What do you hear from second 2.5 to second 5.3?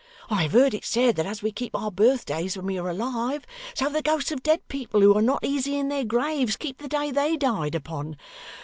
when we are alive, so the ghosts of dead people, who are